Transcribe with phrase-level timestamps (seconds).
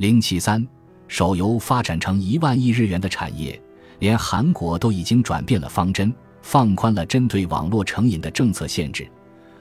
[0.00, 0.66] 零七三，
[1.08, 3.60] 手游发展成一万亿日元的产业，
[3.98, 9.06] 连韩国都已经转变了方针，放宽了针对网络成瘾的政策限制，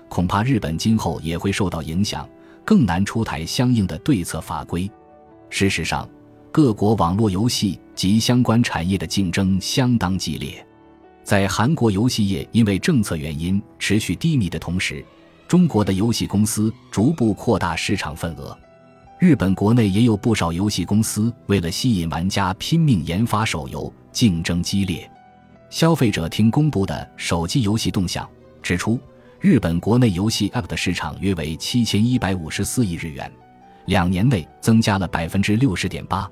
[0.07, 2.25] 恐怕日本今后也会受到影响，
[2.63, 4.89] 更难出台相应的对策法规。
[5.49, 6.10] 事实上，
[6.53, 10.65] 各国网络游戏及相关产业的竞争相当激烈。
[11.21, 15.03] 在韩国游戏业因为政策原因持续低迷的同时，
[15.49, 18.58] 中国的游戏公司逐步扩大市场份额。
[19.20, 25.12] 日本国内也有不少游戏公司为了吸引玩家拼命研发手游，竞争激烈。
[25.70, 28.27] 消费者厅公布的手机游戏动向
[28.63, 28.98] 指出，
[29.41, 33.29] 日本国内游戏 App 的市场约为七千一百五十四亿日元，
[33.88, 36.31] 两年内增加了百分之六十点八。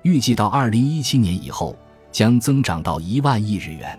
[0.00, 1.76] 预计到二零一七年以后
[2.10, 3.96] 将增长到一万亿日元。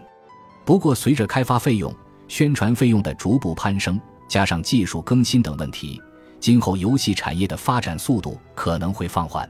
[0.66, 1.94] 不过，随着开发费用、
[2.28, 6.02] 宣传费用的逐步攀升，加上技术更新等问题，
[6.44, 9.50] 今后游戏产业的发展速度可能会放缓。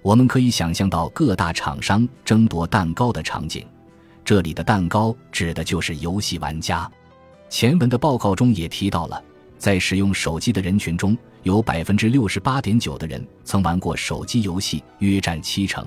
[0.00, 3.66] 我们可以想象到各大厂商争夺蛋糕的场景，
[4.24, 6.90] 这里的蛋糕指的就是游戏玩家。
[7.50, 9.22] 前文的报告中也提到了，
[9.58, 11.14] 在使用手机的人群中。
[11.42, 15.86] 有百分之六十八点九的人曾玩过手机游戏，约占七成。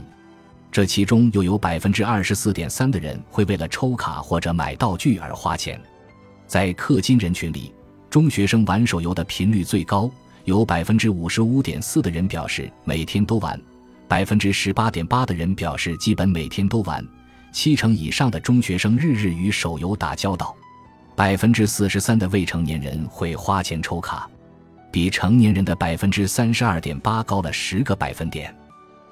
[0.72, 5.82] 这其中又有百分之二十四点三的人会为了抽卡或者买道具而花钱。
[6.46, 7.74] 在氪金人群里，
[8.12, 10.12] 中学生玩手游的频率最高，
[10.46, 13.60] 有百分之五十五点四的人表示每天都玩，
[14.08, 17.06] 百分之十八点八的人表示基本每天都玩，
[17.52, 20.56] 七成以上的中学生日日与手游打交道，
[21.16, 24.30] 百分之四十三的未成年人会花钱抽卡。
[24.92, 28.56] 比成年人的百分之三十二点八高了十个百分点。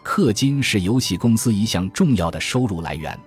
[0.02, 3.20] 氪金是游戏公司一项重要的收入来源。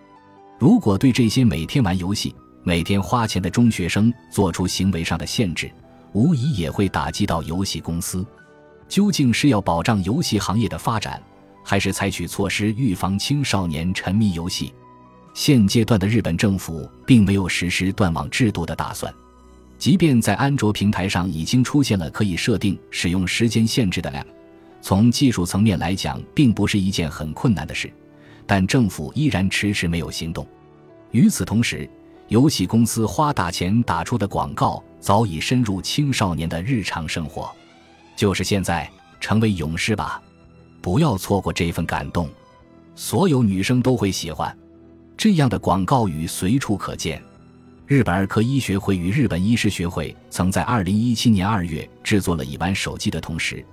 [0.58, 5.70] 如果对这些每天玩游戏、每天花钱的中学生做出行为上的限制，
[6.12, 8.24] 无疑也会打击到游戏公司。
[8.88, 11.22] 究竟是要保障游戏行业的发展，
[11.64, 14.72] 还是采取措施预防青少年沉迷游戏？
[15.34, 19.12] 现阶段的日本政府并没有实施断网制度的打算。
[19.76, 24.24] 即便在安卓平台上已经出现了可以设定使用时间限制的 App，
[24.80, 27.92] 从技术层面来讲，并不是一件很困难的事，
[28.46, 30.46] 但政府依然迟迟没有行动。
[31.10, 31.86] 与此同时，
[32.28, 37.50] 游戏公司花大钱打出的广告早已深入青少年的日常生活。
[38.16, 40.20] 就是现在，成为勇士吧，
[40.80, 42.28] 不要错过这份感动，
[42.94, 44.56] 所有女生都会喜欢。
[45.16, 47.22] 这样的广告语随处可见。
[47.86, 53.64] 日本儿科医学会与日本医师学会曾在二零一七年二月制作了以玩手机的同时，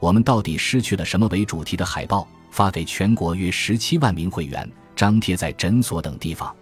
[0.00, 4.66] 我们到底失去了什么为主题的海报，发给全国约十七万名会员，
[4.96, 6.54] 张贴在诊所等地方。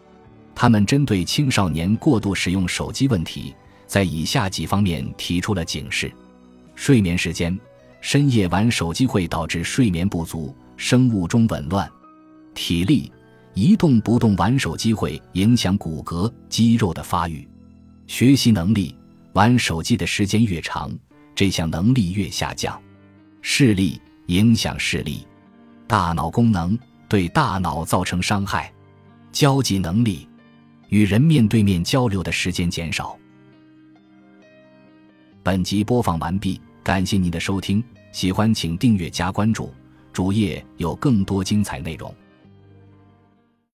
[0.57, 3.55] 他们针对青少年过度使用手机问题，
[3.87, 6.11] 在以下几方面提出了警示：
[6.75, 7.57] 睡眠时间，
[8.01, 11.87] 深夜玩手机会导致睡眠不足、生物钟紊乱；
[12.55, 13.13] 体力。
[13.53, 17.49] 一动不动玩手机会影响骨骼肌肉的发育，
[18.07, 18.95] 学习能力
[19.33, 20.95] 玩手机的时间越长，
[21.35, 22.79] 这项能力越下降。
[23.41, 25.27] 视力影响视力，
[25.87, 26.79] 大脑功能
[27.09, 28.71] 对大脑造成伤害。
[29.33, 30.29] 交际能力，
[30.89, 33.17] 与人面对面交流的时间减少。
[35.43, 37.83] 本集播放完毕，感谢您的收听，
[38.13, 39.73] 喜欢请订阅加关注，
[40.13, 42.13] 主页有更多精彩内容。